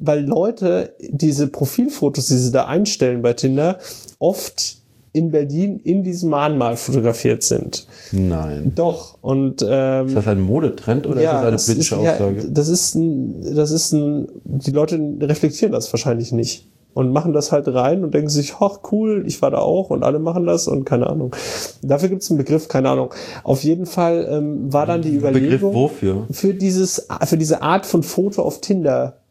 [0.00, 3.78] weil Leute diese Profilfotos, die sie da einstellen bei Tinder,
[4.18, 4.78] oft
[5.16, 7.86] in Berlin in diesem Mahnmal fotografiert sind.
[8.12, 8.72] Nein.
[8.74, 9.16] Doch.
[9.22, 12.40] Und ähm, Ist das ein Modetrend oder ist das eine politische Aussage?
[12.42, 17.32] Ja, das ist ein, das ist ein, die Leute reflektieren das wahrscheinlich nicht und machen
[17.32, 20.44] das halt rein und denken sich, ach cool, ich war da auch und alle machen
[20.44, 21.34] das und keine Ahnung.
[21.80, 23.14] Dafür gibt es einen Begriff, keine Ahnung.
[23.42, 26.26] Auf jeden Fall ähm, war dann die Begriff Überlegung wofür?
[26.30, 29.22] für dieses, für diese Art von Foto auf Tinder.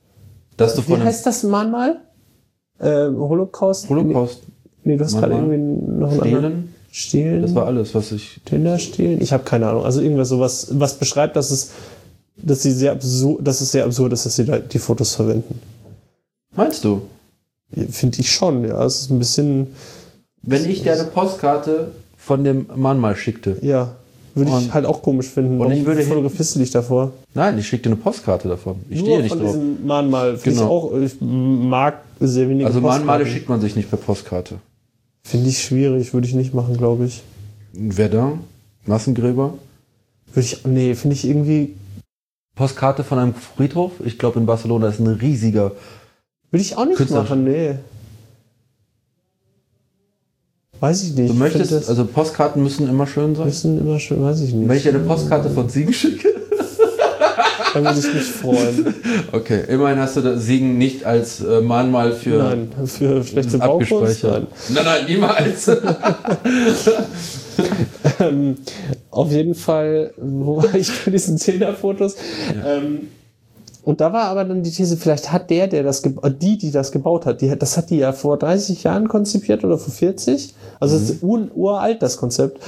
[0.57, 2.01] Dass du Wie von einem heißt das Mahnmal?
[2.79, 3.87] Äh, Holocaust?
[3.87, 4.41] Holocaust
[4.85, 6.43] Nee, du hast gerade irgendwie noch einen anderen.
[6.43, 6.75] stehlen?
[6.91, 7.41] Stehlen?
[7.41, 8.39] Das war alles, was ich.
[8.45, 9.19] Tinder stehlen?
[9.21, 9.83] Ich habe keine Ahnung.
[9.83, 11.71] Also irgendwas sowas, was beschreibt, dass es,
[12.37, 15.59] dass sie sehr absurd, dass es sehr absurd ist, dass sie da die Fotos verwenden.
[16.55, 17.01] Meinst du?
[17.89, 18.81] Finde ich schon, ja.
[18.85, 19.67] Es ist ein bisschen,
[20.43, 23.57] Wenn ich dir eine Postkarte von dem Mann mal schickte.
[23.61, 23.95] ja,
[24.35, 25.59] würde ich halt auch komisch finden.
[25.61, 27.11] und ich würde fotografierst du dich davor?
[27.33, 28.75] Nein, ich schicke dir eine Postkarte davon.
[28.89, 29.51] Ich Nur stehe nicht von drauf.
[29.53, 30.37] diesem Mahnmal.
[30.43, 30.55] Genau.
[30.55, 34.55] ich auch, ich mag sehr wenige Also Mahnmale schickt man sich nicht per Postkarte.
[35.25, 37.23] Finde ich schwierig, würde ich nicht machen, glaube ich.
[37.73, 38.37] Wer da?
[38.85, 39.55] Massengräber?
[40.31, 41.73] Würde ich, nee, finde ich irgendwie,
[42.55, 43.93] Postkarte von einem Friedhof?
[44.05, 45.71] Ich glaube, in Barcelona ist ein riesiger.
[46.51, 47.73] würde ich auch nicht Künstler- machen, nee.
[50.79, 51.31] Weiß ich nicht.
[51.31, 53.47] Du möchtest, also Postkarten müssen immer schön sein.
[53.47, 54.69] müssen immer schön, weiß ich nicht.
[54.69, 56.27] Wenn ich dir eine Postkarte von Siegen schicke?
[57.75, 58.95] Dann würde ich mich freuen.
[59.31, 64.23] Okay, immerhin hast du das Siegen nicht als äh, Mahnmal für Nein, für schlechte Baukunst.
[64.23, 64.47] Nein.
[64.69, 65.69] Nein, nein, niemals.
[68.19, 68.57] Ähm,
[69.11, 72.15] auf jeden Fall, wo war ich bei diesen Zehner-Fotos?
[72.65, 73.07] Ähm,
[73.83, 76.91] und da war aber dann die These, vielleicht hat der, der das, die, die das
[76.91, 80.53] gebaut hat, die, das hat die ja vor 30 Jahren konzipiert oder vor 40.
[80.79, 82.59] Also es ist ur, uralt, das Konzept.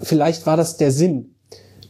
[0.00, 1.33] Vielleicht war das der Sinn,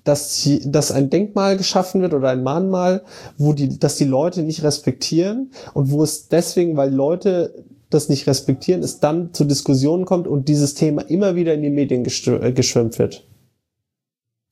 [0.05, 3.03] dass, die, dass ein Denkmal geschaffen wird oder ein Mahnmal,
[3.39, 8.27] wo die, dass die Leute nicht respektieren und wo es deswegen, weil Leute das nicht
[8.27, 12.53] respektieren, es dann zu Diskussionen kommt und dieses Thema immer wieder in die Medien äh,
[12.53, 13.25] geschwemmt wird.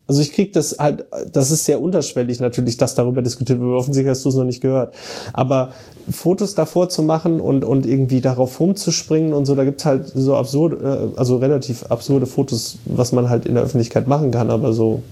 [0.06, 3.70] Also ich krieg das halt, das ist sehr unterschwellig natürlich, dass darüber diskutiert wird.
[3.70, 4.94] Offensichtlich hast du es noch nicht gehört.
[5.32, 5.72] Aber
[6.10, 10.36] Fotos davor zu machen und, und irgendwie darauf rumzuspringen und so, da gibt's halt so
[10.36, 14.72] absurde, äh, also relativ absurde Fotos, was man halt in der Öffentlichkeit machen kann, aber
[14.72, 15.02] so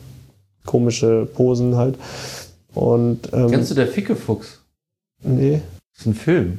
[0.64, 1.96] komische Posen halt.
[2.74, 4.60] Und ähm, Kennst du der Fickefuchs?
[5.22, 5.62] nee.
[5.92, 6.58] Das ist ein Film.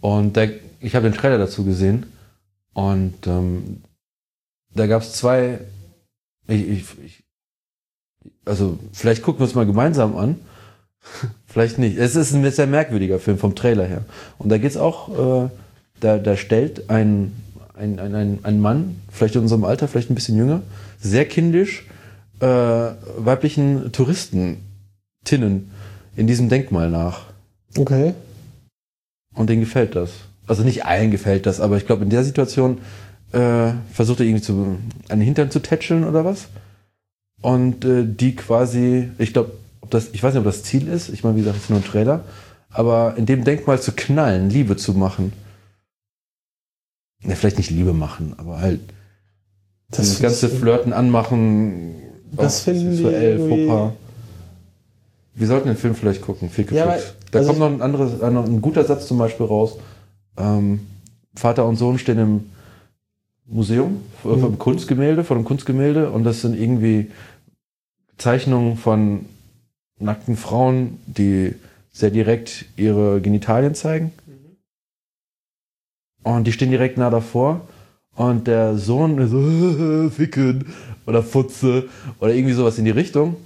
[0.00, 2.06] Und der, ich habe den Trailer dazu gesehen.
[2.74, 3.82] Und ähm,
[4.74, 5.60] da gab es zwei.
[6.48, 7.24] Ich, ich, ich,
[8.44, 10.36] also, vielleicht gucken wir uns mal gemeinsam an.
[11.46, 11.96] vielleicht nicht.
[11.96, 14.04] Es ist ein sehr merkwürdiger Film vom Trailer her.
[14.38, 15.48] Und da geht's auch, äh,
[16.00, 17.32] da, da stellt ein,
[17.74, 20.62] ein, ein, ein, ein Mann, vielleicht in unserem Alter, vielleicht ein bisschen jünger,
[21.00, 21.86] sehr kindisch,
[22.42, 22.46] äh,
[23.18, 25.70] weiblichen Touristentinnen
[26.16, 27.26] in diesem Denkmal nach.
[27.78, 28.14] Okay.
[29.34, 30.10] Und denen gefällt das.
[30.46, 32.78] Also nicht allen gefällt das, aber ich glaube, in der Situation
[33.30, 34.76] äh, versucht er irgendwie zu,
[35.08, 36.48] an den Hintern zu tätscheln oder was.
[37.40, 41.08] Und äh, die quasi, ich glaube, ob das, ich weiß nicht, ob das Ziel ist,
[41.10, 42.24] ich meine, wie gesagt, es ist nur ein Trailer,
[42.70, 45.32] aber in dem Denkmal zu knallen, Liebe zu machen.
[47.22, 48.80] Ja, vielleicht nicht Liebe machen, aber halt
[49.90, 51.94] Das das, ganze Flirten anmachen.
[52.36, 53.92] Das auch finden sexuell, irgendwie-.
[55.34, 56.50] Wir sollten den Film vielleicht gucken.
[56.50, 59.46] Ficke Ja, weil- da also kommt noch ein anderes, ein, ein guter Satz zum Beispiel
[59.46, 59.78] raus.
[60.36, 60.80] Ähm,
[61.34, 62.44] Vater und Sohn stehen im
[63.46, 64.40] Museum äh, Mhm.
[64.40, 67.10] vom Kunstgemälde, von einem Kunstgemälde und das sind irgendwie
[68.18, 69.24] Zeichnungen von
[69.98, 71.54] nackten Frauen, die
[71.92, 74.12] sehr direkt ihre Genitalien zeigen.
[76.22, 77.62] Und die stehen direkt nah davor.
[78.14, 80.66] Und der Sohn ist so, ficken
[81.06, 81.88] oder Futze
[82.20, 83.36] oder irgendwie sowas in die Richtung.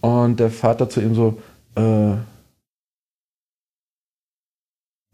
[0.00, 1.40] Und der Vater zu ihm so,
[1.76, 2.12] äh,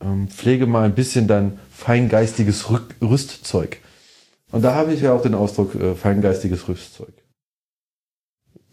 [0.03, 3.79] ähm, pflege mal ein bisschen dein feingeistiges Rück Rüstzeug.
[4.53, 7.13] Und da habe ich ja auch den Ausdruck äh, feingeistiges Rüstzeug.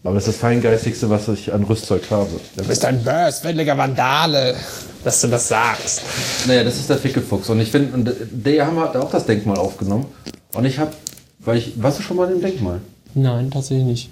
[0.03, 2.29] Aber das ist das feingeistigste, was ich an Rüstzeug habe.
[2.55, 4.55] Du bist ein böswilliger Vandale,
[5.03, 6.01] dass du das sagst.
[6.47, 7.49] Naja, das ist der Fickefuchs.
[7.49, 10.07] Und ich finde, der haben hat auch das Denkmal aufgenommen.
[10.53, 10.91] Und ich habe,
[11.39, 12.81] weil ich, warst du schon mal im Denkmal?
[13.13, 14.09] Nein, tatsächlich nicht.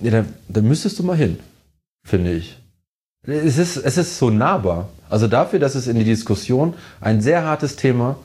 [0.00, 1.38] Ja, da, da müsstest du mal hin,
[2.04, 2.56] finde ich.
[3.24, 4.88] Es ist, es ist so nahbar.
[5.08, 8.16] Also dafür, dass es in die Diskussion ein sehr hartes Thema,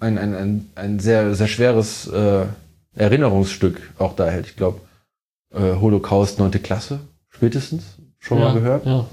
[0.00, 2.46] ein, ein, ein, ein sehr, sehr schweres äh,
[2.94, 4.46] Erinnerungsstück auch da hält.
[4.46, 4.80] Ich glaube,
[5.54, 6.50] äh, Holocaust 9.
[6.62, 7.84] Klasse, spätestens,
[8.18, 8.84] schon mal gehört.
[8.86, 9.06] Ja.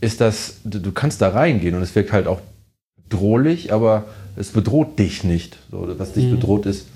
[0.00, 2.40] Ist das, du, du kannst da reingehen und es wirkt halt auch
[3.08, 4.04] drohlich, aber
[4.36, 5.58] es bedroht dich nicht.
[5.70, 6.30] So, was dich Mhm.
[6.32, 6.86] bedroht ist,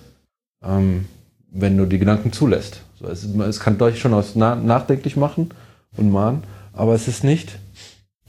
[0.62, 1.07] ähm,
[1.50, 2.82] wenn du die Gedanken zulässt.
[2.98, 5.50] So, es, es kann dich schon aus na, nachdenklich machen
[5.96, 7.58] und mahnen, aber es ist nicht.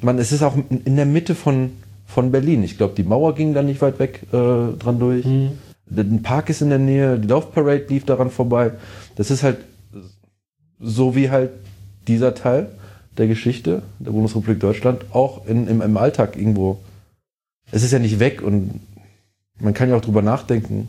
[0.01, 1.71] Man, es ist auch in in der Mitte von,
[2.05, 2.63] von Berlin.
[2.63, 5.25] Ich glaube, die Mauer ging da nicht weit weg äh, dran durch.
[5.25, 5.51] Mhm.
[5.95, 8.71] Ein Park ist in der Nähe, die Laufparade lief daran vorbei.
[9.15, 9.57] Das ist halt
[10.79, 11.51] so wie halt
[12.07, 12.69] dieser Teil
[13.17, 16.79] der Geschichte der Bundesrepublik Deutschland auch in, im, im Alltag irgendwo.
[17.71, 18.79] Es ist ja nicht weg und
[19.59, 20.87] man kann ja auch drüber nachdenken,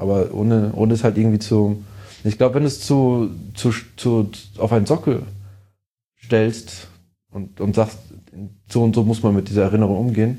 [0.00, 1.84] aber ohne, ohne es halt irgendwie zu.
[2.24, 5.22] Ich glaube, wenn du es zu, zu, zu, auf einen Sockel
[6.22, 6.88] stellst
[7.30, 7.98] und, und sagst,
[8.68, 10.38] so und so muss man mit dieser Erinnerung umgehen,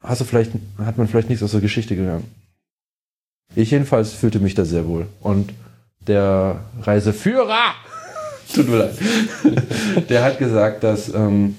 [0.00, 2.24] hast du vielleicht, hat man vielleicht nichts aus der Geschichte gelernt.
[3.54, 5.06] Ich jedenfalls fühlte mich da sehr wohl.
[5.20, 5.52] Und
[6.06, 7.74] der Reiseführer,
[8.54, 8.98] tut mir leid,
[10.08, 11.56] der hat gesagt, dass ähm,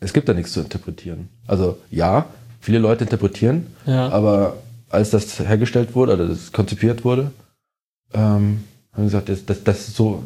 [0.00, 1.28] es gibt da nichts zu interpretieren.
[1.46, 2.26] Also ja,
[2.60, 4.08] viele Leute interpretieren, Ja.
[4.08, 4.56] aber
[4.92, 7.32] als das hergestellt wurde, oder das konzipiert wurde,
[8.12, 10.22] ähm, haben gesagt, das, das, das ist so,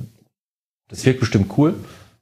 [0.88, 1.74] das wirkt bestimmt cool,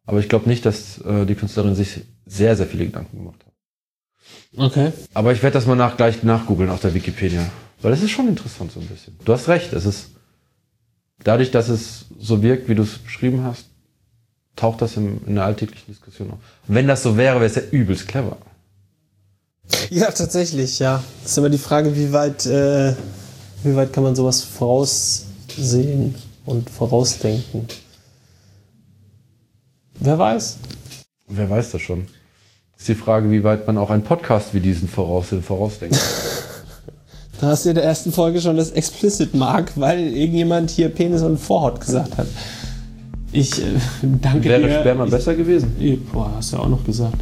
[0.07, 3.53] aber ich glaube nicht, dass äh, die Künstlerin sich sehr, sehr viele Gedanken gemacht hat.
[4.57, 4.93] Okay.
[5.15, 7.45] Aber ich werde das mal nach, gleich nachgoogeln auf der Wikipedia.
[7.83, 9.19] Weil das ist schon interessant so ein bisschen.
[9.25, 10.11] Du hast recht, es ist
[11.23, 13.67] dadurch, dass es so wirkt, wie du es beschrieben hast,
[14.57, 16.39] taucht das im, in der alltäglichen Diskussion auf.
[16.67, 18.39] Wenn das so wäre, wäre es ja übelst clever.
[19.95, 21.05] Ja, tatsächlich, ja.
[21.23, 22.95] Das ist immer die Frage, wie weit, äh,
[23.63, 27.69] wie weit kann man sowas voraussehen und vorausdenken.
[30.01, 30.57] Wer weiß?
[31.29, 32.09] Wer weiß das schon?
[32.77, 35.97] Ist die Frage, wie weit man auch einen Podcast wie diesen voraus, vorausdenkt.
[37.41, 41.21] Da hast du in der ersten Folge schon das Explicit Mark, weil irgendjemand hier Penis
[41.21, 42.29] und Vorhaut gesagt hat.
[43.33, 43.65] Ich äh,
[44.23, 44.81] danke Wäre dir.
[44.81, 46.07] Sperma ich, besser gewesen?
[46.13, 47.19] Boah, hast du ja auch noch gesagt.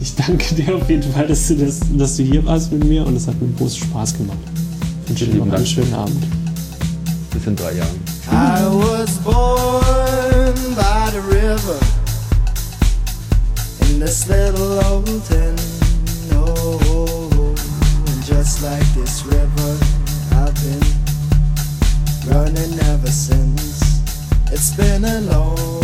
[0.00, 3.06] Ich danke dir auf jeden Fall, dass du, das, dass du hier warst mit mir
[3.06, 4.38] und es hat mir großen Spaß gemacht.
[5.04, 5.66] Ich wünsche dir noch einen Dank.
[5.66, 6.24] schönen Abend.
[7.32, 8.00] Bis in drei Jahren.
[8.30, 11.78] I was born by the river
[13.88, 15.56] in this little old town.
[16.34, 17.54] Oh,
[18.06, 19.76] and just like this river,
[20.32, 20.82] I've been
[22.28, 24.00] running ever since.
[24.50, 25.81] It's been a long